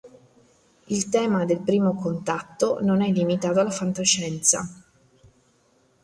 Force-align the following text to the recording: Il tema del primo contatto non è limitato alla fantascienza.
Il 0.87 1.09
tema 1.11 1.45
del 1.45 1.59
primo 1.59 1.93
contatto 1.93 2.79
non 2.81 3.03
è 3.03 3.11
limitato 3.11 3.59
alla 3.59 3.69
fantascienza. 3.69 4.67